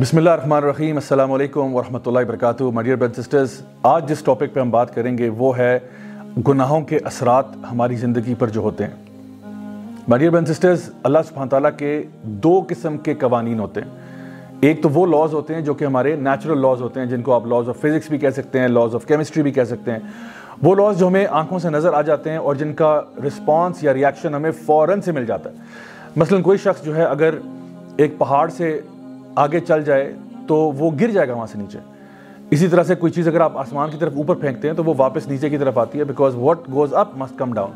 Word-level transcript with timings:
بسم 0.00 0.16
اللہ 0.16 0.30
الرحمن 0.30 0.52
الرحیم، 0.52 0.96
السلام 0.96 1.32
علیکم 1.32 1.74
ورحمۃ 1.74 2.06
اللہ 2.06 2.18
وبرکاتہ۔ 2.18 2.64
مائی 2.74 2.88
ڈیئر 2.88 3.22
سسٹرز 3.22 3.52
آج 3.82 4.08
جس 4.08 4.22
ٹاپک 4.22 4.52
پہ 4.54 4.60
ہم 4.60 4.70
بات 4.70 4.94
کریں 4.94 5.16
گے 5.18 5.28
وہ 5.38 5.56
ہے 5.58 5.78
گناہوں 6.48 6.80
کے 6.80 6.98
اثرات 7.04 7.46
ہماری 7.70 7.96
زندگی 7.96 8.34
پر 8.38 8.48
جو 8.48 8.60
ہوتے 8.60 8.84
ہیں۔ 8.84 8.92
مائی 10.08 10.28
ڈیئر 10.28 10.44
سسٹرز 10.44 10.88
اللہ 11.02 11.18
سبحانہ 11.28 11.50
تعالیٰ 11.50 11.70
کے 11.76 11.90
دو 12.44 12.60
قسم 12.68 12.98
کے 12.98 13.14
قوانین 13.14 13.58
ہوتے 13.60 13.80
ہیں۔ 13.80 13.88
ایک 14.60 14.82
تو 14.82 14.88
وہ 14.88 15.06
لاز 15.06 15.34
ہوتے 15.34 15.54
ہیں 15.54 15.60
جو 15.60 15.74
کہ 15.74 15.84
ہمارے 15.84 16.14
نیچرل 16.16 16.60
لاز 16.62 16.82
ہوتے 16.82 17.00
ہیں، 17.00 17.06
جن 17.06 17.22
کو 17.22 17.32
آپ 17.32 17.46
لاز 17.46 17.68
آف 17.68 17.80
فزکس 17.80 18.08
بھی 18.10 18.18
کہہ 18.18 18.36
سکتے 18.36 18.60
ہیں 18.60 18.68
لاز 18.68 18.94
آف 18.94 19.06
کیمسٹری 19.06 19.42
بھی 19.42 19.52
کہہ 19.52 19.64
سکتے 19.64 19.92
ہیں۔ 19.92 19.98
وہ 20.62 20.74
لاز 20.74 20.98
جو 20.98 21.06
ہمیں 21.08 21.26
آنکھوں 21.30 21.58
سے 21.58 21.70
نظر 21.70 21.92
آ 21.92 22.02
جاتے 22.02 22.30
ہیں 22.30 22.38
اور 22.38 22.54
جن 22.54 22.72
کا 22.74 23.00
رسپانس 23.26 23.82
یا 23.84 23.94
ریاکشن 23.94 24.34
ہمیں 24.34 24.50
فوراً 24.66 25.00
سے 25.00 25.12
مل 25.12 25.26
جاتا 25.26 25.50
ہے۔ 25.50 25.56
مثلا 26.16 26.40
کوئی 26.40 26.58
شخص 26.58 26.84
جو 26.84 26.96
ہے 26.96 27.04
اگر 27.04 27.38
ایک 27.96 28.18
پہاڑ 28.18 28.48
سے 28.48 28.80
آگے 29.38 29.60
چل 29.60 29.82
جائے 29.84 30.12
تو 30.46 30.56
وہ 30.56 30.90
گر 31.00 31.10
جائے 31.10 31.28
گا 31.28 31.34
وہاں 31.34 31.46
سے 31.46 31.58
نیچے۔ 31.58 31.78
اسی 32.50 32.68
طرح 32.68 32.82
سے 32.82 32.94
کوئی 32.94 33.12
چیز 33.12 33.28
اگر 33.28 33.40
آپ 33.40 33.58
آسمان 33.58 33.90
کی 33.90 33.96
طرف 33.98 34.12
اوپر 34.16 34.34
پھینکتے 34.34 34.68
ہیں 34.68 34.74
تو 34.74 34.84
وہ 34.84 34.94
واپس 34.96 35.28
نیچے 35.28 35.50
کی 35.50 35.58
طرف 35.58 35.78
آتی 35.78 35.98
ہے 35.98 36.04
because 36.04 36.34
what 36.34 36.58
goes 36.72 36.94
up 36.94 37.08
must 37.16 37.38
come 37.38 37.52
down 37.54 37.70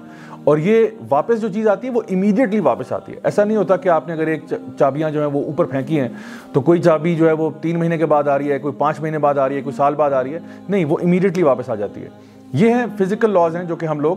اور 0.45 0.59
یہ 0.59 0.87
واپس 1.09 1.41
جو 1.41 1.48
چیز 1.48 1.69
آتی 1.69 1.87
ہے 1.87 1.93
وہ 1.93 2.03
امیڈیٹلی 2.11 2.61
واپس 2.61 2.93
آتی 2.93 3.12
ہے۔ 3.12 3.19
ایسا 3.23 3.45
نہیں 3.45 3.56
ہوتا 3.56 3.77
کہ 3.77 3.89
آپ 3.89 4.06
نے 4.06 4.12
اگر 4.12 4.27
ایک 4.27 4.45
چابیاں 4.79 5.11
جو 5.11 5.20
ہیں 5.20 5.27
وہ 5.27 5.45
اوپر 5.45 5.65
پھینکی 5.65 6.01
ہیں 6.01 6.09
تو 6.53 6.61
کوئی 6.61 6.83
چابی 6.83 7.15
جو 7.15 7.27
ہے 7.27 7.33
وہ 7.33 7.51
تین 7.61 7.79
مہینے 7.79 7.98
کے 7.98 8.06
بعد 8.06 8.29
آ 8.29 8.39
رہی 8.39 8.53
ہے، 8.53 8.59
کوئی 8.59 8.75
پانچ 8.79 9.01
مہینے 9.01 9.19
بعد 9.19 9.39
آ 9.39 9.48
رہی 9.48 9.56
ہے، 9.56 9.62
کوئی 9.62 9.77
سال 9.77 9.95
بعد 9.95 10.11
آ 10.11 10.23
رہی 10.23 10.34
ہے۔ 10.34 10.39
نہیں، 10.69 10.84
وہ 10.84 10.97
امیڈیٹلی 11.03 11.42
واپس 11.42 11.70
آ 11.70 11.75
جاتی 11.75 12.03
ہے۔ 12.03 12.09
یہ 12.53 12.70
ہیں 12.70 12.87
فزیکل 12.98 13.31
لاز 13.31 13.56
ہیں 13.56 13.65
جو 13.65 13.77
کہ 13.77 13.87
ہم 13.87 14.01
لوگ 14.01 14.17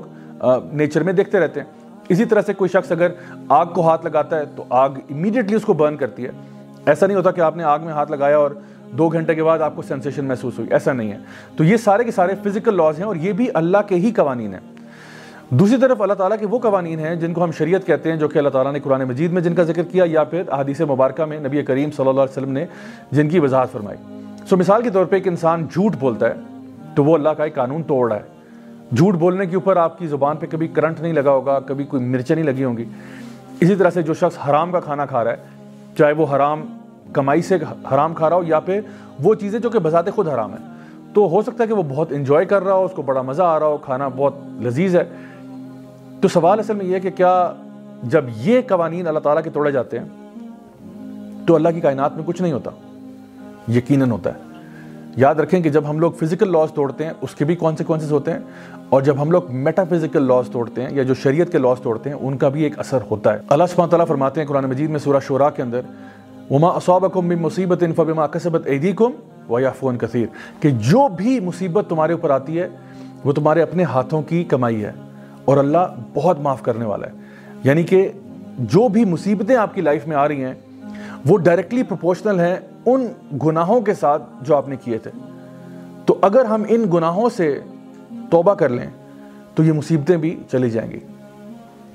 نیچر 0.74 1.04
میں 1.04 1.14
دیکھتے 1.14 1.40
رہتے 1.40 1.60
ہیں۔ 1.60 1.68
اسی 2.10 2.26
طرح 2.26 2.42
سے 2.42 2.54
کوئی 2.54 2.70
شخص 2.70 2.92
اگر 2.92 3.08
آگ 3.50 3.66
کو 3.66 3.90
ہاتھ 3.90 4.06
لگاتا 4.06 4.40
ہے 4.40 4.44
تو 4.56 4.64
آگ 4.70 4.90
امیڈیٹلی 4.90 5.56
اس 5.56 5.64
کو 5.64 5.74
برن 5.74 5.98
کرتی 5.98 6.26
ہے۔ 6.26 6.32
ایسا 6.86 7.08
نہیں 7.08 7.18
ہوتا 7.18 7.32
کہ 7.32 7.42
آپ 7.42 7.58
نے 7.58 7.64
آگ 7.64 7.80
میں 7.80 7.94
ہاتھ 7.94 8.12
لگایا 8.12 8.38
اور 8.38 8.52
دو 8.98 9.08
گھنٹے 9.08 9.36
کے 9.36 9.44
بعد 9.44 9.60
آپ 9.60 9.76
کو 9.76 9.82
سینسیشن 9.82 10.26
محسوس 10.26 10.60
ہوئی، 10.60 10.74
ایسا 10.74 10.94
نہیں 10.94 11.12
ہے۔ 11.12 11.18
تو 11.58 11.64
یہ 11.64 11.78
سارے 11.78 12.04
کے 12.04 12.12
سارے 12.12 12.34
فزیکل 12.44 12.78
لاز 12.78 12.98
ہیں 12.98 13.06
اور 13.06 13.16
یہ 13.16 13.32
بھی 13.32 13.48
اللہ 13.54 13.78
کے 13.88 13.96
ہی 13.96 14.12
قوانین 14.12 14.54
ہیں۔ 14.54 14.60
دوسری 15.50 15.78
طرف 15.78 16.02
اللہ 16.02 16.14
تعالیٰ 16.14 16.38
کے 16.40 16.46
وہ 16.46 16.60
قوانین 16.60 17.00
ہیں 17.00 17.16
جن 17.16 17.34
کو 17.34 17.44
ہم 17.44 17.52
شریعت 17.52 17.86
کہتے 17.86 18.12
ہیں 18.12 18.18
جو 18.18 18.28
کہ 18.28 18.38
اللہ 18.38 18.50
تعالیٰ 18.50 18.74
نے 18.74 18.80
قرآن 18.80 19.04
مجید 19.04 19.32
میں 19.32 19.42
جن 19.42 19.56
کا 19.56 19.64
ذکر 19.64 19.84
کیا 19.84 20.04
یا 20.08 20.24
پھر 20.24 20.44
احادیث 20.48 20.82
مبارکہ 20.82 21.26
میں 21.26 21.40
نبی 21.40 21.64
کریم 21.64 21.92
صلی 21.92 22.08
اللہ 22.10 22.22
علیہ 22.22 22.32
وسلم 22.32 22.52
نے 22.52 22.66
جن 23.12 23.30
کی 23.30 23.40
وضاحت 23.40 23.72
فرمائی۔ 23.72 23.98
سو 24.50 24.58
مثال 24.58 24.82
کے 24.82 24.90
طور 24.90 25.06
پہ 25.06 25.16
ایک 25.16 25.28
انسان 25.28 25.68
جھوٹ 25.72 25.96
بولتا 26.00 26.30
ہے 26.30 26.34
تو 26.96 27.04
وہ 27.04 27.16
اللہ 27.16 27.30
کا 27.30 27.44
ایک 27.44 27.56
قانون 27.56 27.84
توڑ 27.84 28.12
رہا 28.12 28.20
ہے۔ 28.20 28.36
جھوٹ 28.96 29.16
بولنے 29.16 29.46
کے 29.46 29.56
اوپر 29.56 29.78
آپ 29.78 30.00
کی 30.00 30.08
زبان 30.08 30.38
پہ 30.38 30.46
کبھی 30.52 30.68
کرنٹ 30.68 31.02
نہیں 31.02 31.14
لگا 31.14 31.32
ہوگا، 31.32 31.60
کبھی 31.60 31.84
کوئی 31.84 32.04
مرچیں 32.04 32.36
نہیں 32.36 32.46
لگی 32.46 32.64
ہوں 32.64 32.78
گی۔ 32.78 32.86
اسی 33.60 33.76
طرح 33.76 33.90
سے 33.90 34.02
جو 34.02 34.14
شخص 34.14 34.50
حرام 34.50 34.72
کا 34.72 34.80
کھانا 34.80 35.06
کھا 35.06 35.24
رہا 35.24 35.32
ہے 35.32 35.38
چاہے 35.98 36.12
وہ 36.12 36.26
حرام 36.36 36.78
کمائی 37.14 37.42
سے 37.42 37.56
حرام 37.92 38.14
کھا 38.14 38.30
رہا 38.30 38.38
ہو 38.38 38.44
یا 38.44 38.60
پھر 38.60 38.82
وہ 39.24 39.36
چیزیں 39.36 39.60
جو 39.60 39.70
کہ 39.70 39.80
بذات 39.80 40.12
خود 40.12 40.28
حرام 40.28 40.54
ہیں۔ 40.54 40.76
تو 41.14 41.28
ہو 41.28 41.42
سکتا 41.42 41.64
ہے 41.64 41.68
کہ 41.68 41.74
وہ 41.74 41.84
بہت 41.88 42.08
انجوائے 42.12 42.46
کر 42.46 42.64
رہا 42.64 42.74
ہو، 42.74 42.86
اس 42.86 42.92
کو 42.96 43.02
بڑا 43.02 43.22
مزہ 43.22 43.44
آ 43.44 43.60
رہا 43.60 43.68
ہو، 43.68 43.78
کھانا 43.78 44.08
بہت 44.08 44.34
لذیذ 44.62 44.96
ہے۔ 44.96 45.04
تو 46.22 46.28
سوال 46.28 46.60
اصل 46.60 46.76
میں 46.76 46.86
یہ 46.86 47.00
کہ 47.00 47.10
کیا 47.12 47.54
جب 48.04 48.26
یہ 48.38 48.62
قوانین 48.68 49.08
اللہ 49.08 49.20
تعالیٰ 49.20 49.44
کے 49.44 49.50
توڑے 49.50 49.72
جاتے 49.72 50.00
ہیں، 50.00 50.08
تو 51.48 51.56
اللہ 51.56 51.70
کی 51.70 51.82
کائنات 51.82 52.16
میں 52.16 52.24
کچھ 52.26 52.42
نہیں 52.42 52.54
ہوتا، 52.54 52.72
یقیناً 53.72 54.12
ہوتا 54.12 54.30
ہے۔ 54.30 54.55
یاد 55.16 55.36
رکھیں 55.36 55.62
کہ 55.62 55.70
جب 55.70 55.90
ہم 55.90 56.00
لوگ 56.00 56.12
فزیکل 56.12 56.52
لاس 56.52 56.72
توڑتے 56.72 57.06
ہیں، 57.06 57.14
اس 57.22 57.36
کے 57.36 57.46
بھی 57.46 57.56
کانسیکوینسز 57.56 58.12
ہوتے 58.12 58.32
ہیں۔ 58.32 58.40
اور 58.90 59.02
جب 59.02 59.22
ہم 59.22 59.32
لوگ 59.32 59.42
میٹا 59.50 59.84
فزیکل 59.84 60.24
لاس 60.24 60.46
توڑتے 60.52 60.82
ہیں 60.82 60.90
یا 60.92 61.04
جو 61.04 61.14
شریعت 61.14 61.52
کے 61.52 61.58
لاس 61.58 61.82
توڑتے 61.82 62.10
ہیں، 62.10 62.18
ان 62.22 62.38
کا 62.38 62.50
بھی 62.50 62.64
ایک 62.64 62.80
اثر 62.80 63.00
ہوتا 63.12 63.34
ہے۔ 63.34 63.38
اللہ 63.50 63.64
سبحانہ 63.70 63.90
تعالیٰ 63.90 64.08
فرماتے 64.08 64.42
ہیں 64.42 64.48
قرآن 64.48 64.66
مجید 64.66 64.90
میں 64.90 65.00
سورہ 65.00 65.18
شورا 65.28 65.50
کے 65.50 65.62
اندر، 65.62 65.82
وما 66.50 66.68
اصابکم 66.68 67.28
من 67.28 67.42
مصیبت 67.42 67.84
فبما 67.96 68.28
کسبت 68.28 68.62
ایدیکم 68.66 69.12
ویعفون 69.50 69.98
کثیر 69.98 70.26
کہ 70.60 70.70
جو 70.70 71.08
بھی 71.08 71.40
مصیبت 71.40 71.86
تمہارے 71.90 72.12
اوپر 72.12 72.30
آتی 72.30 72.60
ہے، 72.60 72.68
وہ 73.24 73.32
تمہارے 73.32 73.62
اپنے 73.62 73.84
ہاتھوں 73.84 74.22
کی 74.22 74.44
کمائی 74.44 74.86
ہے۔ 74.86 74.92
اور 75.46 75.58
اللہ 75.58 75.96
بہت 76.14 76.40
معاف 76.40 76.62
کرنے 76.62 76.86
والا 76.86 77.08
ہے۔ 77.08 77.12
یعنی 77.64 77.84
کہ 77.84 78.12
جو 78.60 78.88
بھی 78.88 79.06
مصیبتیں 79.06 79.56
آپ 79.56 79.76
کی 79.76 79.82
لائف 79.82 80.08
میں 80.08 80.16
آ 80.16 80.28
رہی 80.28 80.44
ہیں، 80.44 80.54
وہ 81.26 81.38
ڈائریکٹلی 81.38 81.84
پروپورشنل 81.84 82.40
ہیں 82.40 82.56
ان 82.86 83.08
گناہوں 83.46 83.82
کے 83.82 83.94
ساتھ 83.94 84.24
جو 84.42 84.56
آپ 84.56 84.70
نے 84.70 84.76
کیے 84.76 84.98
تھے۔ 84.98 85.12
تو 86.06 86.18
اگر 86.22 86.46
ہم 86.46 86.64
ان 86.68 86.86
گناہوں 86.94 87.30
سے 87.30 87.60
توبہ 88.32 88.54
کر 88.54 88.70
لیں، 88.70 88.90
تو 89.56 89.64
یہ 89.64 89.72
مصیبتیں 89.72 90.18
بھی 90.18 90.40
چلی 90.52 90.70
جائیں 90.70 90.92
گی۔ 90.92 91.00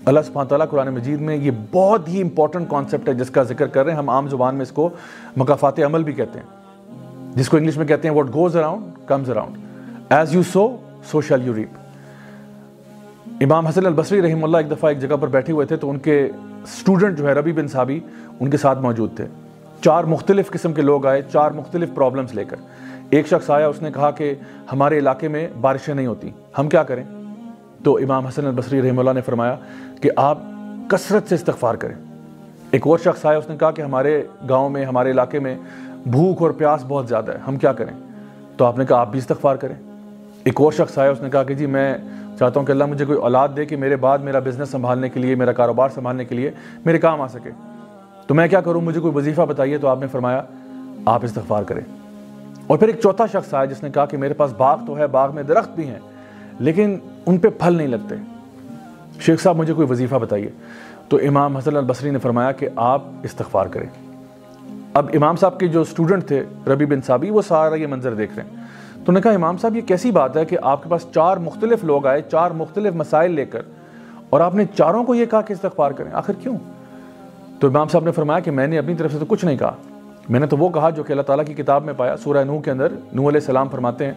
اللہ 0.05 0.21
سبحانہ 0.27 0.49
تعالیٰ 0.49 0.69
قرآن 0.71 0.95
مجید 0.95 1.21
میں 1.21 1.37
یہ 1.37 1.51
بہت 1.71 2.09
ہی 2.09 2.23
امپورٹنٹ 2.23 2.71
کانسیپٹ 2.71 3.09
ہے، 3.09 3.15
جس 3.15 3.31
کا 3.31 3.43
ذکر 3.43 3.67
کر 3.67 3.84
رہے 3.84 3.93
ہیں۔ 3.93 3.99
ہم 3.99 4.09
عام 4.11 4.28
زبان 4.28 4.55
میں 4.55 4.62
اس 4.62 4.71
کو 4.71 4.89
مقافات 5.37 5.78
عمل 5.78 6.03
بھی 6.03 6.12
کہتے 6.12 6.39
ہیں، 6.39 6.47
جس 7.37 7.49
کو 7.49 7.57
انگلش 7.57 7.77
میں 7.77 7.87
کہتے 7.87 8.09
ہیں 8.09 8.15
what 8.15 8.34
goes 8.34 8.57
around 8.57 8.83
comes 9.07 9.31
around 9.31 9.57
as 10.12 10.34
you 10.34 10.43
sow 10.43 10.77
so 11.05 11.21
shall 11.21 11.47
you 11.47 11.55
reap 11.55 11.78
امام 13.41 13.67
حسن 13.67 13.87
البصری 13.87 14.22
رحم 14.22 14.45
اللہ 14.45 14.57
ایک 14.57 14.71
دفعہ 14.71 14.89
ایک 14.89 15.01
جگہ 15.01 15.17
پر 15.21 15.28
بیٹھے 15.28 15.53
ہوئے 15.53 15.67
تھے، 15.67 15.77
تو 15.77 15.91
ان 15.91 15.99
کے 15.99 16.31
اسٹوڈنٹ 16.62 17.19
جو 17.19 17.28
ہے 17.28 17.33
ربی 17.33 17.53
بن 17.53 17.69
صابی، 17.69 18.01
ان 18.41 18.51
کے 18.51 18.57
ساتھ 18.57 18.78
موجود 18.78 19.17
تھے۔ 19.17 19.27
چار 19.81 20.05
مختلف 20.05 20.51
قسم 20.51 20.73
کے 20.73 20.83
لوگ 20.83 21.07
آئے، 21.07 21.23
چار 21.33 21.51
مختلف 21.51 21.89
پرابلمس 21.95 22.35
لے 22.35 22.45
کر۔ 22.45 22.57
ایک 23.11 23.27
شخص 23.27 23.51
آیا، 23.51 23.69
اس 23.69 23.83
نے 23.83 23.91
کہا 23.95 24.11
کہ 24.11 24.35
ہمارے 24.73 24.99
علاقے 24.99 25.29
میں 25.29 25.49
بارشیں 25.61 25.95
نہیں 25.95 26.07
ہوتی، 26.07 26.31
ہم 26.59 26.69
کیا 26.69 26.83
کریں؟ 26.83 27.05
تو 27.85 27.97
امام 27.97 28.27
حسن 28.27 28.47
البصری 28.47 28.83
رحم 28.83 28.99
اللہ 28.99 29.11
نے 29.11 29.21
فرمایا 29.21 29.57
کہ 30.01 30.11
آپ 30.17 30.39
کثرت 30.89 31.29
سے 31.29 31.35
استغفار 31.35 31.75
کریں۔ 31.75 31.95
ایک 32.71 32.87
اور 32.87 32.99
شخص 32.99 33.27
آیا، 33.27 33.39
اس 33.39 33.49
نے 33.49 33.57
کہا 33.57 33.71
کہ 33.71 33.83
ہمارے 33.83 34.23
گاؤں 34.49 34.71
میں، 34.71 34.85
ہمارے 34.85 35.11
علاقے 35.11 35.39
میں 35.39 35.59
بھوک 36.07 36.43
اور 36.43 36.51
پیاس 36.51 36.85
بہت 36.89 37.09
زیادہ 37.09 37.33
ہے، 37.33 37.39
ہم 37.39 37.57
کیا 37.57 37.73
کریں؟ 37.73 37.93
تو 38.57 38.65
آپ 38.65 38.79
نے 38.79 38.85
کہا 38.85 38.97
آپ 38.97 39.11
بھی 39.11 39.19
استغفار 39.19 39.57
کریں۔ 39.57 39.75
ایک 40.45 40.61
اور 40.61 40.73
شخص 40.73 40.99
آیا، 40.99 41.11
اس 41.11 41.21
نے 41.21 41.31
کہا 41.31 41.43
کہ 41.43 41.55
جی 41.55 41.67
میں 41.67 41.95
چاہتا 42.39 42.61
ہوں 42.61 42.67
کہ 42.67 42.73
اللہ 42.73 42.85
مجھے 42.85 43.05
کوئی 43.05 43.19
اولاد 43.19 43.49
دے 43.57 43.65
کہ 43.65 43.77
میرے 43.77 43.97
بعد 43.97 44.19
میرا 44.19 44.39
بزنس 44.39 44.69
سنبھالنے 44.69 45.09
کے 45.09 45.21
لیے، 45.21 45.35
میرا 45.35 45.53
کاروبار 45.53 45.89
سنبھالنے 45.89 46.25
کے 46.25 46.35
لیے 46.35 46.51
میرے 46.85 46.99
کام 46.99 47.21
آ 47.21 47.29
سکے۔ 47.29 47.51
تو 48.31 48.35
میں 48.35 48.49
کیا 48.49 48.61
کروں؟ 48.61 48.81
مجھے 48.81 49.01
کوئی 49.01 49.15
وظیفہ 49.15 49.43
بتائیے 49.43 49.79
تو 49.79 49.89
آپ 49.89 50.01
نے 50.01 50.07
فرمایا 50.07 50.43
آپ 51.05 51.25
استغفار 51.25 51.63
کریں۔ 51.63 51.81
اور 52.67 52.79
پھر 52.79 52.87
ایک 52.87 53.01
چوتھا 53.03 53.27
شخص 53.27 53.55
آیا 53.55 53.65
جس 53.65 53.83
نے 53.83 53.91
کہا 53.91 54.07
کہ 54.07 54.17
میرے 54.17 54.35
پاس 54.35 54.53
باغ 54.53 54.79
تو 54.87 54.99
ہے، 54.99 55.07
باغ 55.07 55.35
میں 55.35 55.43
درخت 55.43 55.71
بھی 55.75 55.89
ہیں، 55.89 55.99
لیکن 56.59 56.99
ان 57.27 57.39
پہ 57.39 57.49
پھل 57.49 57.75
نہیں 57.75 57.87
لگتے۔ 57.87 58.15
شیخ 59.21 59.43
صاحب، 59.43 59.57
مجھے 59.57 59.75
کوئی 59.75 59.87
وظیفہ 59.91 60.15
بتائیے؟ 60.15 60.49
تو 61.09 61.17
امام 61.17 61.57
حسن 61.57 61.77
البصری 61.77 62.11
نے 62.11 62.19
فرمایا 62.19 62.53
کہ 62.53 62.69
آپ 62.77 63.03
استغفار 63.23 63.67
کریں۔ 63.67 63.87
اب 64.95 65.11
امام 65.15 65.37
صاحب 65.37 65.61
کے 65.61 65.69
جو 65.69 65.81
اسٹوڈنٹ 65.81 66.27
تھے، 66.27 66.45
ربی 66.67 66.87
بن 66.87 67.01
صابی، 67.03 67.31
وہ 67.31 67.43
سارا 67.43 67.75
یہ 67.75 67.87
منظر 67.87 68.15
دیکھ 68.15 68.33
رہے 68.37 68.43
ہیں۔ 68.43 68.57
تو 69.05 69.13
نے 69.13 69.21
کہا، 69.21 69.31
امام 69.31 69.57
صاحب، 69.57 69.77
یہ 69.77 69.81
کیسی 69.81 70.11
بات 70.11 70.37
ہے 70.37 70.45
کہ 70.45 70.57
آپ 70.63 70.83
کے 70.83 70.89
پاس 70.89 71.07
چار 71.15 71.37
مختلف 71.37 71.85
لوگ 71.85 72.07
آئے، 72.07 72.23
چار 72.23 72.51
مختلف 72.51 72.95
مسائل 72.95 73.31
لے 73.31 73.45
کر، 73.45 73.63
اور 74.31 74.41
آپ 74.41 74.55
نے 74.55 74.65
چاروں 74.77 75.05
کو 75.05 75.15
یہ 75.15 75.27
کہا 75.27 75.41
کہ 75.41 75.53
استغفار 75.53 75.91
کریں؟ 75.91 76.11
آخر 76.13 76.33
کیوں؟ 76.33 76.59
تو 77.60 77.66
امام 77.66 77.88
صاحب 77.88 78.04
نے 78.04 78.12
فرمایا 78.12 78.41
کہ 78.41 78.50
میں 78.50 78.66
نے 78.66 78.78
اپنی 78.78 78.94
طرف 78.94 79.12
سے 79.12 79.19
تو 79.19 79.25
کچھ 79.28 79.44
نہیں 79.44 79.56
کہا۔ 79.56 79.76
میں 80.28 80.41
نے 80.41 80.47
تو 80.47 80.56
وہ 80.56 80.69
کہا 80.69 80.91
جو 80.91 81.03
کہ 81.03 81.12
اللہ 81.12 81.22
تعالیٰ 81.22 81.44
کی 81.44 81.54
کتاب 81.54 81.84
میں 81.84 81.94
پایا، 81.97 82.16
سورہ 82.16 82.44
نوح 82.44 82.60
کے 82.60 82.71
اندر 82.71 82.88
نوح 83.12 83.28
علیہ 83.28 83.41
السلام 83.41 83.69
فرماتے 83.69 84.06
ہیں 84.06 84.12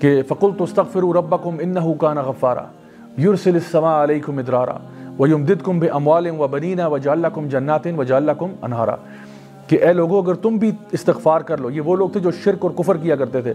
کہ 0.00 0.22
فقل 0.28 0.50
تو 0.58 0.64
استغفر 0.64 1.00
ربکم 1.00 1.56
انہو 1.60 1.94
کان 1.94 2.16
غفارا۔ 2.16 2.64
یرسل 3.20 3.54
السماء 3.54 4.02
علیکم 4.04 4.38
ادرارا 4.38 4.76
ویمددکم 5.18 5.78
بے 5.78 5.88
اموال 5.88 6.26
و 6.38 6.48
بنینا 6.48 6.86
و 6.86 6.98
جعلکم 6.98 7.48
جنات 7.48 7.86
و 7.98 8.04
جعلکم 8.04 8.52
انہارا 8.62 8.96
کہ 9.68 9.78
اے 9.82 9.92
لوگوں 9.92 10.22
اگر 10.22 10.34
تم 10.34 10.56
بھی 10.56 10.72
استغفار 10.92 11.40
کر 11.40 11.58
لو، 11.58 11.70
یہ 11.70 11.80
وہ 11.80 11.96
لوگ 11.96 12.08
تھے 12.08 12.20
جو 12.20 12.30
شرک 12.30 12.64
اور 12.64 12.70
کفر 12.70 12.96
کیا 12.96 13.16
کرتے 13.16 13.42
تھے۔ 13.42 13.54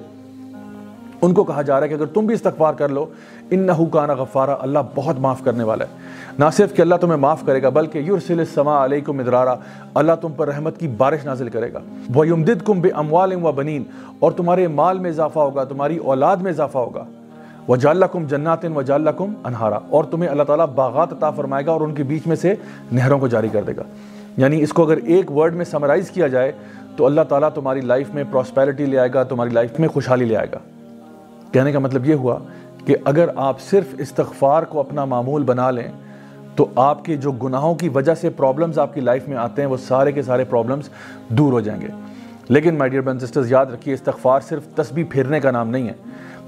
ان 1.21 1.33
کو 1.33 1.43
کہا 1.43 1.61
جا 1.61 1.75
رہا 1.75 1.83
ہے 1.83 1.89
کہ 1.89 1.93
اگر 1.93 2.05
تم 2.05 2.25
بھی 2.25 2.35
استغفار 2.35 2.73
کر 2.73 2.89
لو، 2.89 3.05
انہو 3.51 3.85
کان 3.85 4.09
غفارا، 4.09 4.55
اللہ 4.59 4.79
بہت 4.95 5.19
معاف 5.19 5.43
کرنے 5.43 5.63
والا 5.63 5.85
ہے۔ 5.85 5.89
نہ 6.39 6.45
صرف 6.53 6.75
کہ 6.75 6.81
اللہ 6.81 6.95
تمہیں 6.95 7.17
معاف 7.17 7.43
کرے 7.45 7.63
گا، 7.63 7.69
بلکہ 7.69 7.99
یرسل 7.99 8.39
السماء 8.39 8.85
علیکم 8.85 9.19
ادرارا 9.19 9.55
اللہ 9.93 10.11
تم 10.21 10.31
پر 10.31 10.47
رحمت 10.47 10.77
کی 10.77 10.87
بارش 10.87 11.25
نازل 11.25 11.49
کرے 11.49 11.73
گا۔ 11.73 11.79
وَيُمْدِدْكُمْ 12.15 12.81
بِأَمْوَالٍ 12.81 13.43
وَبَنِينَ 13.43 13.83
اور 14.19 14.31
تمہارے 14.31 14.67
مال 14.67 14.99
میں 14.99 15.09
اضافہ 15.09 15.39
ہوگا، 15.39 15.63
تمہاری 15.63 15.97
اولاد 15.97 16.37
میں 16.37 16.51
اضافہ 16.51 16.77
ہوگا۔ 16.77 17.03
وَجَعَلَّكُمْ 17.67 18.27
جَنَّاتٍ 18.27 18.77
وَجَعَلَّكُمْ 18.77 19.33
انہارا 19.43 19.79
اور 19.89 20.03
تمہیں 20.03 20.29
اللہ 20.29 20.43
تعالیٰ 20.43 20.65
باغات 20.75 21.13
عطا 21.13 21.31
فرمائے 21.31 21.65
گا 21.65 21.71
اور 21.71 21.81
ان 21.81 21.93
کے 21.93 22.03
بیچ 22.03 22.27
میں 22.27 22.35
سے 22.35 22.55
نہروں 22.91 23.19
کو 23.19 23.27
جاری 23.27 23.49
کر 23.49 23.61
دے 23.61 23.75
گا۔ 23.77 23.83
یعنی 24.37 24.61
اس 24.61 24.73
کو 24.73 24.83
اگر 24.83 24.97
ایک 24.97 25.31
ورڈ 25.31 25.55
میں 25.55 25.65
سمرائز 25.65 26.11
کیا 26.11 26.27
جائے، 26.27 26.51
تو 26.95 27.05
اللہ 27.05 27.21
تعالیٰ 27.29 27.49
تمہاری 27.55 27.81
لائف 27.81 28.09
میں 28.13 28.23
پراسپیرٹی 28.31 28.85
لے 28.85 28.99
آئے 28.99 29.09
گا، 29.13 29.23
تمہاری 29.23 29.49
لائف 29.49 29.79
میں 29.79 29.87
خوشحالی 29.87 30.25
لے 30.25 30.37
آئے 30.37 30.47
گا۔ 30.51 30.78
کہنے 31.51 31.71
کا 31.71 31.79
مطلب 31.79 32.05
یہ 32.05 32.13
ہوا 32.13 32.39
کہ 32.85 32.95
اگر 33.05 33.29
آپ 33.35 33.59
صرف 33.59 33.95
استغفار 33.97 34.63
کو 34.63 34.79
اپنا 34.79 35.05
معمول 35.05 35.43
بنا 35.43 35.71
لیں، 35.71 35.87
تو 36.55 36.65
آپ 36.75 37.05
کے 37.05 37.15
جو 37.15 37.31
گناہوں 37.31 37.75
کی 37.75 37.89
وجہ 37.89 38.13
سے 38.13 38.29
پرابلمز 38.29 38.79
آپ 38.79 38.93
کی 38.93 39.01
لائف 39.01 39.27
میں 39.27 39.37
آتے 39.37 39.61
ہیں، 39.61 39.69
وہ 39.69 39.77
سارے 39.77 40.11
کے 40.11 40.21
سارے 40.21 40.43
پرابلمز 40.43 40.89
دور 41.29 41.53
ہو 41.53 41.59
جائیں 41.59 41.81
گے۔ 41.81 41.87
لیکن 42.49 42.77
مائی 42.77 42.91
ڈیئر 42.91 43.01
بین 43.01 43.19
سسٹرز 43.19 43.51
یاد 43.51 43.65
رکھیے، 43.65 43.93
استغفار 43.93 44.39
صرف 44.39 44.67
تسبیح 44.75 45.03
پھیرنے 45.09 45.39
کا 45.39 45.51
نام 45.51 45.69
نہیں 45.69 45.87
ہے۔ 45.87 45.93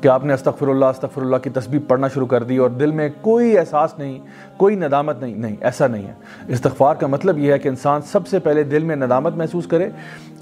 کہ 0.02 0.08
آپ 0.08 0.26
نے 0.26 0.34
استغفر 0.34 0.68
اللہ 0.68 0.86
استغفر 0.86 1.22
اللہ 1.22 1.38
کی 1.38 1.50
تسبیح 1.50 1.80
پڑھنا 1.88 2.08
شروع 2.08 2.26
کر 2.26 2.44
دی 2.44 2.58
اور 2.58 2.70
دل 2.70 2.92
میں 2.92 3.10
کوئی 3.22 3.58
احساس 3.58 4.00
نہیں، 4.00 4.20
کوئی 4.58 4.76
ندامت 4.76 5.22
نہیں 5.22 5.36
نہیں، 5.36 5.56
ایسا 5.62 5.88
نہیں 5.88 6.08
ہے۔ 6.08 6.14
استغفار 6.48 6.96
کا 6.96 7.08
مطلب 7.08 7.38
یہ 7.38 7.54
ہے 7.54 7.60
کہ 7.60 7.68
انسان 7.68 8.02
سب 8.02 8.28
سے 8.28 8.40
پہلے 8.40 8.64
دل 8.64 8.84
میں 8.84 8.96
ندامت 8.96 9.36
محسوس 9.36 9.68
کرے، 9.68 9.90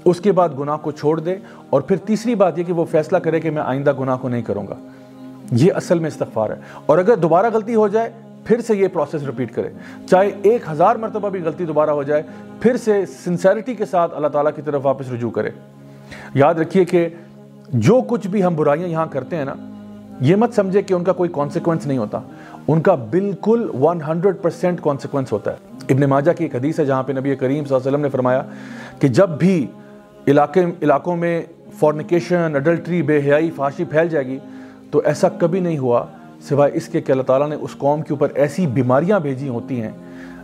اس 0.04 0.20
کے 0.20 0.32
بعد 0.32 0.48
گناہ 0.58 0.76
کو 0.76 0.90
چھوڑ 0.90 1.20
دے 1.20 1.36
اور 1.70 1.80
پھر 1.80 1.96
تیسری 1.96 2.34
بات 2.34 2.58
یہ 2.58 2.64
کہ 2.64 2.72
وہ 2.72 2.84
فیصلہ 2.84 3.18
کرے 3.18 3.40
کہ 3.40 3.50
میں 3.50 3.62
آئندہ 3.62 3.92
گناہ 4.00 4.16
کو 4.20 4.28
نہیں 4.28 4.42
کروں 4.42 4.66
گا۔ 4.68 4.74
یہ 5.52 5.72
اصل 5.72 5.98
میں 5.98 6.08
استغفار 6.08 6.50
ہے۔ 6.50 6.56
اور 6.86 6.98
اگر 6.98 7.16
دوبارہ 7.16 7.46
غلطی 7.52 7.74
ہو 7.74 7.88
جائے، 7.88 8.10
پھر 8.44 8.60
سے 8.60 8.76
یہ 8.76 8.88
پروسیس 8.88 9.22
ریپیٹ 9.22 9.54
کرے۔ 9.54 9.68
چاہے 10.10 10.30
ایک 10.42 10.62
ہزار 10.70 10.96
مرتبہ 10.96 11.28
بھی 11.28 11.42
غلطی 11.42 11.64
دوبارہ 11.64 11.90
ہو 11.90 12.02
جائے، 12.02 12.22
پھر 12.60 12.76
سے 12.76 13.04
سنسیرٹی 13.24 13.74
کے 13.74 13.84
ساتھ 13.84 14.14
اللہ 14.14 14.28
تعالیٰ 14.28 14.50
کی 14.56 14.62
طرف 14.62 14.86
واپس 14.86 15.12
رجوع 15.12 15.30
کرے۔ 15.30 15.50
یاد 16.34 16.54
رکھیے 16.54 16.84
کہ 16.84 17.08
جو 17.72 18.00
کچھ 18.06 18.26
بھی 18.26 18.44
ہم 18.44 18.54
برائیاں 18.54 18.88
یہاں 18.88 19.06
کرتے 19.10 19.36
ہیں 19.36 19.44
نا، 19.44 19.54
یہ 20.20 20.36
مت 20.36 20.54
سمجھے 20.54 20.82
کہ 20.82 20.94
ان 20.94 21.04
کا 21.04 21.12
کوئی 21.12 21.30
کانسیکوینس 21.32 21.86
نہیں 21.86 21.98
ہوتا۔ 21.98 22.20
ان 22.68 22.80
کا 22.80 22.94
بالکل 22.94 23.70
ون 23.80 24.00
ہنڈریڈ 24.08 24.36
پرسینٹ 24.42 24.80
کانسیکوینس 24.82 25.32
ہوتا 25.32 25.50
ہے۔ 25.50 25.56
ابن 25.88 26.00
ماجہ 26.00 26.32
کی 26.38 26.44
ایک 26.44 26.54
حدیث 26.54 26.80
ہے 26.80 26.84
جہاں 26.84 27.02
پہ 27.02 27.12
نبی 27.12 27.36
کریم 27.36 27.64
صلی 27.64 27.74
اللہ 27.74 27.76
علیہ 27.76 27.88
وسلم 27.88 28.00
نے 28.00 28.08
فرمایا 28.08 28.42
کہ 28.98 29.08
جب 29.08 29.28
بھی 29.28 29.66
علاقے 30.28 30.64
علاقوں 30.82 31.16
میں 31.16 31.42
فورنیکیشن 31.78 32.52
اڈلٹری 32.54 33.02
بے 33.02 33.18
حیائی 33.18 33.50
فاشی 33.50 33.84
پھیل 33.84 34.08
جائے 34.08 34.26
گی، 34.26 34.38
تو 34.90 35.02
ایسا 35.04 35.28
کبھی 35.28 35.60
نہیں 35.60 35.78
ہوا 35.78 36.04
سوائے 36.48 36.72
اس 36.74 36.88
کے 36.88 37.00
کہ 37.00 37.12
اللہ 37.12 37.22
تعالیٰ 37.22 37.48
نے 37.48 37.56
اس 37.60 37.70
قوم 37.78 38.02
کے 38.02 38.12
اوپر 38.12 38.28
ایسی 38.34 38.66
بیماریاں 38.66 39.20
بھیجی 39.20 39.48
ہوتی 39.48 39.82
ہیں 39.82 39.90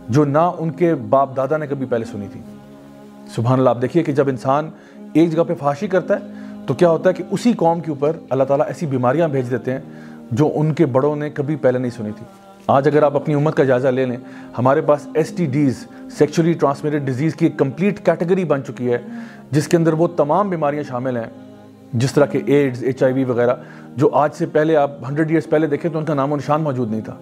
جو 0.09 0.25
نہ 0.25 0.51
ان 0.57 0.69
کے 0.69 0.95
باپ 0.95 1.37
دادا 1.37 1.57
نے 1.57 1.67
کبھی 1.67 1.85
پہلے 1.85 2.05
سنی 2.05 2.27
تھی۔ 2.31 2.41
سبحان 3.35 3.59
اللہ، 3.59 3.69
آپ 3.69 3.81
دیکھیے 3.81 4.03
کہ 4.03 4.11
جب 4.11 4.27
انسان 4.27 4.69
ایک 5.13 5.31
جگہ 5.31 5.43
پہ 5.43 5.53
فاشی 5.53 5.87
کرتا 5.87 6.15
ہے 6.15 6.19
تو 6.67 6.73
کیا 6.73 6.89
ہوتا 6.89 7.09
ہے 7.09 7.13
کہ 7.13 7.23
اسی 7.31 7.53
قوم 7.53 7.79
کے 7.79 7.91
اوپر 7.91 8.11
اللہ 8.29 8.43
تعالیٰ 8.43 8.67
ایسی 8.67 8.85
بیماریاں 8.85 9.27
بھیج 9.27 9.51
دیتے 9.51 9.71
ہیں 9.71 9.79
جو 10.31 10.51
ان 10.55 10.73
کے 10.73 10.85
بڑوں 10.85 11.15
نے 11.15 11.29
کبھی 11.29 11.55
پہلے 11.55 11.79
نہیں 11.79 11.91
سنی 11.91 12.09
تھی۔ 12.17 12.25
آج 12.67 12.87
اگر 12.87 13.03
آپ 13.03 13.15
اپنی 13.15 13.33
امت 13.33 13.55
کا 13.55 13.63
جائزہ 13.63 13.87
لے 13.87 14.05
لیں، 14.05 14.17
ہمارے 14.57 14.81
پاس 14.81 15.07
S 15.13 15.29
T 15.29 15.45
Ds 15.45 15.87
sexually 16.17 16.53
transmitted 16.53 17.05
disease 17.05 17.35
کی 17.35 17.45
ایک 17.45 17.59
کمپلیٹ 17.59 18.05
کیٹیگری 18.05 18.43
بن 18.43 18.63
چکی 18.63 18.93
ہے، 18.93 18.97
جس 19.51 19.67
کے 19.67 19.77
اندر 19.77 19.93
وہ 19.93 20.07
تمام 20.07 20.49
بیماریاں 20.49 20.83
شامل 20.83 21.17
ہیں، 21.17 21.29
جس 21.93 22.11
طرح 22.11 22.25
کے 22.25 22.39
ایڈز 22.45 22.83
ایچ 22.83 23.03
آئی 23.03 23.13
وی 23.13 23.23
وغیرہ، 23.23 23.55
جو 23.95 24.09
آج 24.13 24.29
سے 24.33 24.45
پہلے 24.45 24.75
آپ 24.75 24.91
ہنڈریڈ 25.09 25.29
ایئرس 25.29 25.49
پہلے 25.49 25.67
دیکھیں 25.67 25.91
تو 25.91 25.99
ان 25.99 26.05
کا 26.05 26.13
نام 26.13 26.33
و 26.33 26.35
نشان 26.35 26.61
موجود 26.61 26.91
نہیں 26.91 27.01
تھا۔ 27.01 27.15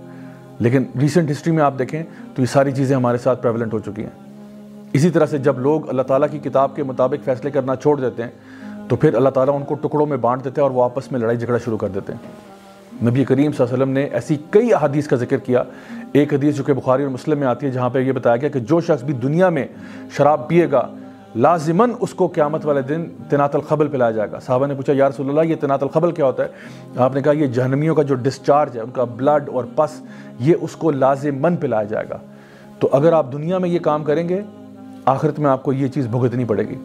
لیکن 0.59 0.83
ریسنٹ 1.01 1.31
ہسٹری 1.31 1.53
میں 1.53 1.63
آپ 1.63 1.73
دیکھیں 1.79 2.03
تو 2.35 2.41
یہ 2.41 2.47
ساری 2.47 2.71
چیزیں 2.71 2.95
ہمارے 2.95 3.17
ساتھ 3.17 3.41
پریولنٹ 3.41 3.73
ہو 3.73 3.79
چکی 3.79 4.03
ہیں۔ 4.03 4.33
اسی 4.93 5.09
طرح 5.09 5.25
سے 5.25 5.37
جب 5.37 5.59
لوگ 5.59 5.89
اللہ 5.89 6.01
تعالیٰ 6.01 6.27
کی 6.31 6.39
کتاب 6.39 6.75
کے 6.75 6.83
مطابق 6.83 7.25
فیصلے 7.25 7.51
کرنا 7.51 7.75
چھوڑ 7.75 8.01
دیتے 8.01 8.23
ہیں 8.23 8.29
تو 8.87 8.95
پھر 8.95 9.13
اللہ 9.13 9.29
تعالیٰ 9.29 9.55
ان 9.55 9.63
کو 9.63 9.75
ٹکڑوں 9.75 10.05
میں 10.05 10.17
بانٹ 10.17 10.43
دیتے 10.43 10.61
ہیں 10.61 10.67
اور 10.67 10.75
وہ 10.75 10.83
آپس 10.83 11.11
میں 11.11 11.19
لڑائی 11.19 11.37
جھگڑا 11.37 11.57
شروع 11.57 11.77
کر 11.77 11.87
دیتے 11.87 12.13
ہیں۔ 12.13 12.55
نبی 13.09 13.23
کریم 13.23 13.51
صلی 13.51 13.63
اللہ 13.63 13.73
علیہ 13.73 13.83
وسلم 13.83 13.93
نے 13.93 14.03
ایسی 14.03 14.37
کئی 14.49 14.73
احادیث 14.73 15.07
کا 15.07 15.15
ذکر 15.15 15.37
کیا۔ 15.37 15.63
ایک 16.13 16.33
حدیث 16.33 16.55
جو 16.55 16.63
کہ 16.63 16.73
بخاری 16.73 17.03
اور 17.03 17.11
مسلم 17.11 17.39
میں 17.39 17.47
آتی 17.47 17.65
ہے 17.65 17.71
جہاں 17.71 17.89
پہ 17.89 17.99
یہ 17.99 18.11
بتایا 18.11 18.35
گیا 18.35 18.49
کہ 18.49 18.59
جو 18.59 18.81
شخص 18.81 19.03
بھی 19.03 19.13
دنیا 19.13 19.49
میں 19.49 19.67
شراب 20.17 20.47
پیے 20.47 20.71
گا، 20.71 20.87
لازماً 21.35 21.91
اس 21.99 22.13
کو 22.13 22.27
قیامت 22.27 22.65
والے 22.65 22.81
دن 22.81 23.05
تنات 23.29 23.55
الخبل 23.55 23.87
پلایا 23.87 24.11
جائے 24.11 24.31
گا۔ 24.31 24.39
صحابہ 24.39 24.65
نے 24.65 24.73
پوچھا، 24.73 24.93
یا 24.95 25.09
رسول 25.09 25.29
اللہ، 25.29 25.41
یہ 25.41 25.55
تنات 25.61 25.83
الخبل 25.83 26.11
کیا 26.11 26.25
ہوتا 26.25 26.43
ہے؟ 26.43 26.47
آپ 26.97 27.15
نے 27.15 27.21
کہا، 27.21 27.31
یہ 27.31 27.47
جہنمیوں 27.47 27.95
کا 27.95 28.03
جو 28.03 28.15
ڈسچارج 28.15 28.77
ہے، 28.77 28.81
ان 28.81 28.91
کا 28.93 29.03
بلڈ 29.03 29.49
اور 29.49 29.63
پس، 29.75 30.01
یہ 30.39 30.55
اس 30.61 30.75
کو 30.75 30.91
لازماً 30.91 31.55
پلایا 31.55 31.83
جائے 31.83 32.05
گا۔ 32.09 32.17
تو 32.79 32.89
اگر 32.91 33.13
آپ 33.13 33.33
دنیا 33.33 33.57
میں 33.57 33.69
یہ 33.69 33.79
کام 33.79 34.03
کریں 34.03 34.29
گے، 34.29 34.41
آخرت 35.05 35.39
میں 35.39 35.49
آپ 35.49 35.63
کو 35.63 35.73
یہ 35.73 35.87
چیز 35.87 36.07
بھگتنی 36.07 36.45
پڑے 36.45 36.63
گی۔ 36.63 36.75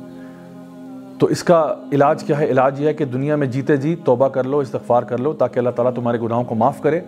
تو 1.21 1.27
اس 1.27 1.45
کا 1.45 1.75
علاج 1.93 2.25
کیا 2.25 2.39
ہے؟ 2.39 2.45
علاج 2.45 2.81
یہ 2.81 2.89
ہے 2.89 2.95
کہ 2.95 3.05
دنیا 3.05 3.37
میں 3.37 3.47
جیتے 3.47 3.77
جی 3.77 3.97
توبہ 4.05 4.29
کر 4.29 4.45
لو، 4.45 4.59
استغفار 4.59 5.03
کر 5.03 5.19
لو، 5.19 5.33
تاکہ 5.33 5.59
اللہ 5.59 5.71
تعالیٰ 5.71 5.93
تمہارے 5.95 6.21
گناہوں 6.21 6.45
کو 6.45 6.55
معاف 6.55 6.81
کرے 6.81 7.01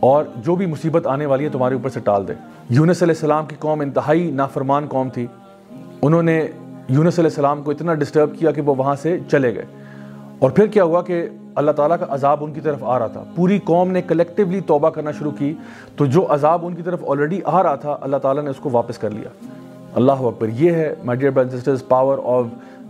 اور 0.00 0.24
جو 0.36 0.56
بھی 0.56 0.66
مصیبت 0.66 1.06
آنے 1.06 1.26
والی 1.26 1.44
ہے 1.44 1.48
تمہارے 1.48 1.74
اوپر 1.74 1.90
سے 1.90 2.00
ٹال 2.00 2.28
دے۔ 2.28 2.32
یونس 2.68 3.02
علیہ 3.02 3.14
السلام 3.14 3.46
کی 3.46 3.56
قوم 3.58 3.80
انتہائی 3.80 4.30
نافرمان 4.30 4.86
قوم 4.88 5.08
تھی۔ 5.08 5.26
انہوں 6.02 6.22
نے 6.22 6.48
یونس 6.88 7.18
علیہ 7.18 7.30
السلام 7.30 7.62
کو 7.62 7.70
اتنا 7.70 7.94
ڈسٹرب 7.94 8.30
کیا 8.38 8.50
کہ 8.50 8.60
وہ 8.60 8.74
وہاں 8.78 8.94
سے 9.02 9.18
چلے 9.30 9.54
گئے۔ 9.54 9.64
اور 10.38 10.50
پھر 10.50 10.66
کیا 10.66 10.84
ہوا 10.84 11.02
کہ 11.02 11.28
اللہ 11.54 11.70
تعالیٰ 11.70 11.96
کا 11.98 12.06
عذاب 12.08 12.44
ان 12.44 12.52
کی 12.52 12.60
طرف 12.60 12.84
آ 12.84 12.98
رہا 12.98 13.06
تھا۔ 13.06 13.24
پوری 13.36 13.58
قوم 13.64 13.90
نے 13.90 14.02
کلیکٹیولی 14.02 14.60
توبہ 14.60 14.90
کرنا 14.90 15.10
شروع 15.10 15.32
کی۔ 15.38 15.54
تو 15.96 16.06
جو 16.06 16.26
عذاب 16.28 16.66
ان 16.66 16.74
کی 16.74 16.82
طرف 16.82 17.04
آلریڈی 17.08 17.40
آ 17.44 17.62
رہا 17.62 17.74
تھا، 17.74 17.96
اللہ 18.00 18.16
تعالیٰ 18.16 18.42
نے 18.42 18.50
اس 18.50 18.56
کو 18.56 18.68
واپس 18.72 18.98
کر 18.98 19.10
لیا۔ 19.10 19.28
اللہ 19.94 20.12
اکبر، 20.12 20.48
یہ 20.48 20.70
ہے 20.70 20.94
my 21.04 21.18
dear 21.18 21.48
sisters 21.48 21.88
power 21.88 22.18
of 22.24 22.44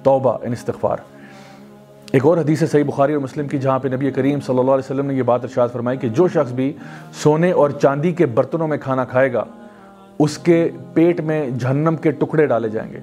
توبہ 0.06 0.38
ان 0.42 0.52
استغفار 0.52 0.96
ایک 2.12 2.26
اور 2.26 2.38
حدیث 2.38 2.62
ہے 2.62 2.66
صحیح 2.66 2.84
بخاری 2.84 3.12
اور 3.12 3.22
مسلم 3.22 3.48
کی، 3.48 3.58
جہاں 3.58 3.78
پہ 3.78 3.88
نبی 3.88 4.10
کریم 4.10 4.40
صلی 4.40 4.58
اللہ 4.58 4.70
علیہ 4.70 4.84
وسلم 4.84 5.06
نے 5.06 5.14
یہ 5.14 5.22
بات 5.22 5.44
ارشاد 5.44 5.68
فرمائی 5.72 5.98
کہ 5.98 6.08
جو 6.08 6.28
شخص 6.28 6.52
بھی 6.52 6.72
سونے 7.12 7.52
اور 7.52 7.70
چاندی 7.70 8.12
کے 8.12 8.26
برتنوں 8.26 8.68
میں 8.68 8.78
کھانا 8.78 9.04
کھائے 9.04 9.32
گا، 9.32 9.44
اس 10.18 10.38
کے 10.38 10.70
پیٹ 10.94 11.20
میں 11.20 11.50
جہنم 11.50 11.96
کے 11.96 12.10
ٹکڑے 12.10 12.46
ڈالے 12.46 12.68
جائیں 12.68 12.92
گے۔ 12.92 12.98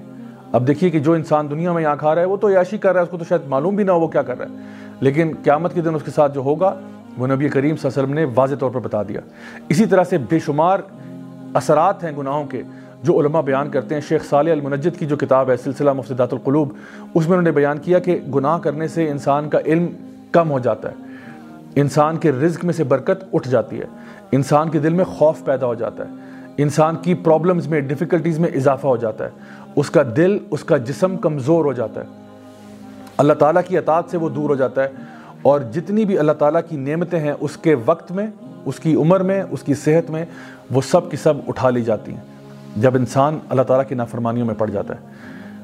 اب 0.52 0.66
دیکھیے 0.66 0.90
کہ 0.90 0.98
جو 0.98 1.12
انسان 1.12 1.50
دنیا 1.50 1.72
میں 1.72 1.82
یہاں 1.82 1.96
کھا 1.96 2.14
رہا 2.14 2.22
ہے، 2.22 2.26
وہ 2.26 2.36
تو 2.36 2.50
یاشی 2.50 2.78
کر 2.78 2.92
رہا 2.92 3.00
ہے، 3.00 3.04
اس 3.04 3.10
کو 3.10 3.18
تو 3.18 3.24
شاید 3.24 3.40
معلوم 3.48 3.76
بھی 3.76 3.84
نہ 3.84 3.90
ہو 3.90 4.00
وہ 4.00 4.08
کیا 4.08 4.22
کر 4.22 4.38
رہا 4.38 4.46
ہے۔ 4.48 4.56
لیکن 5.00 5.32
قیامت 5.44 5.74
کے 5.74 5.80
دن 5.80 5.94
اس 5.94 6.02
کے 6.02 6.10
ساتھ 6.10 6.34
جو 6.34 6.40
ہوگا، 6.40 6.74
وہ 7.18 7.26
نبی 7.26 7.48
کریم 7.48 7.76
صلی 7.76 7.90
اللہ 7.90 8.04
علیہ 8.04 8.14
وسلم 8.14 8.14
نے 8.14 8.24
واضح 8.36 8.54
طور 8.54 8.70
پر 8.70 8.80
بتا 8.80 9.02
دیا۔ 9.02 9.20
اسی 9.68 9.86
طرح 9.86 10.04
سے 10.04 10.18
بے 10.18 10.38
شمار 10.38 10.78
اثرات 11.54 12.04
ہیں 12.04 12.12
گناہوں 12.18 12.44
کے۔ 12.44 12.62
جو 13.04 13.20
علماء 13.20 13.40
بیان 13.40 13.70
کرتے 13.70 13.94
ہیں، 13.94 14.02
شیخ 14.08 14.24
صالح 14.24 14.52
المنجد 14.52 14.98
کی 14.98 15.06
جو 15.06 15.16
کتاب 15.16 15.50
ہے، 15.50 15.56
سلسلہ 15.56 15.92
مفسدات 15.92 16.32
القلوب، 16.32 16.68
اس 17.14 17.22
میں 17.24 17.32
انہوں 17.32 17.42
نے 17.42 17.52
بیان 17.52 17.78
کیا 17.78 17.98
کہ 17.98 18.20
گناہ 18.34 18.58
کرنے 18.58 18.88
سے 18.88 19.10
انسان 19.10 19.48
کا 19.48 19.58
علم 19.66 19.86
کم 20.32 20.50
ہو 20.50 20.58
جاتا 20.58 20.88
ہے۔ 20.88 20.94
انسان 21.74 22.16
کے 22.16 22.32
رزق 22.32 22.64
میں 22.64 22.74
سے 22.74 22.84
برکت 22.84 23.24
اٹھ 23.32 23.48
جاتی 23.48 23.78
ہے۔ 23.78 23.84
انسان 24.32 24.70
کے 24.70 24.78
دل 24.78 24.92
میں 24.92 25.04
خوف 25.04 25.44
پیدا 25.44 25.66
ہو 25.66 25.74
جاتا 25.74 26.04
ہے۔ 26.04 26.14
انسان 26.56 26.96
کی 26.96 27.14
پرابلمز 27.14 27.66
میں 27.66 27.80
ڈیفیکلٹیز 27.80 28.38
میں 28.38 28.48
اضافہ 28.54 28.86
ہو 28.86 28.96
جاتا 28.96 29.24
ہے۔ 29.24 29.30
اس 29.76 29.90
کا 29.90 30.02
دل، 30.16 30.38
اس 30.50 30.64
کا 30.64 30.76
جسم 30.76 31.16
کمزور 31.16 31.64
ہو 31.64 31.72
جاتا 31.72 32.00
ہے۔ 32.00 32.06
اللہ 33.16 33.32
تعالیٰ 33.32 33.62
کی 33.68 33.78
اطاعت 33.78 34.04
سے 34.10 34.16
وہ 34.16 34.28
دور 34.28 34.50
ہو 34.50 34.54
جاتا 34.54 34.84
ہے۔ 34.84 34.88
اور 35.42 35.60
جتنی 35.60 36.04
بھی 36.04 36.18
اللہ 36.18 36.32
تعالیٰ 36.32 36.60
کی 36.68 36.76
نعمتیں 36.76 37.20
ہیں، 37.20 37.32
اس 37.40 37.56
کے 37.56 37.76
وقت 37.86 38.12
میں، 38.12 38.26
اس 38.64 38.80
کی 38.80 38.94
عمر 38.94 39.20
میں، 39.20 39.42
اس 39.50 39.62
کی 39.62 39.74
صحت 39.74 40.10
میں 40.10 40.24
وہ 40.70 40.80
سب 40.80 41.10
کی 41.10 41.16
سب 41.16 41.34
اٹھا 41.48 41.70
لی 41.70 41.82
جاتی 41.82 42.12
ہیں۔ 42.12 42.33
جب 42.76 42.94
انسان 42.94 43.38
اللہ 43.48 43.62
تعالیٰ 43.62 43.88
کی 43.88 43.94
نافرمانیوں 43.94 44.46
میں 44.46 44.54
پڑ 44.54 44.70
جاتا 44.70 44.94
ہے۔ 44.94 45.00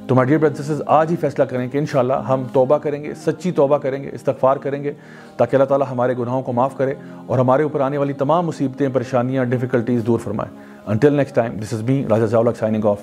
تو 0.06 0.14
مائی 0.14 0.28
ڈیئر 0.28 0.62
آج 0.86 1.10
ہی 1.10 1.16
فیصلہ 1.16 1.44
کریں 1.44 1.68
کہ 1.68 1.78
انشاءاللہ 1.78 2.12
ہم 2.12 2.44
توبہ 2.52 2.78
کریں 2.78 3.04
گے، 3.04 3.14
سچی 3.14 3.52
توبہ 3.52 3.78
کریں 3.78 4.02
گے، 4.02 4.10
استغفار 4.12 4.56
کریں 4.56 4.84
گے، 4.84 4.92
تاکہ 5.36 5.56
اللہ 5.56 5.66
تعالیٰ 5.66 5.86
ہمارے 5.90 6.14
گناہوں 6.18 6.42
کو 6.42 6.52
معاف 6.52 6.76
کرے 6.76 6.94
اور 7.26 7.38
ہمارے 7.38 7.62
اوپر 7.62 7.80
آنے 7.80 7.98
والی 7.98 8.12
تمام 8.12 8.46
مصیبتیں، 8.46 8.88
پریشانیاں 8.92 9.44
ڈیفیکلٹیز 9.44 10.06
دور 10.06 10.18
فرمائے۔ 10.18 10.50
Until 10.86 11.12
next 11.12 11.34
time 11.34 11.52
this 11.60 11.72
is 11.72 11.82
B 11.82 12.04
Raja 12.10 12.26
signing 12.58 12.84
off 12.84 12.98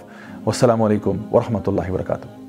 والسلام 0.45 0.81
علیکم 0.81 1.35
ورحمۃ 1.35 1.67
اللہ 1.67 1.91
وبرکاتہ۔ 1.91 2.46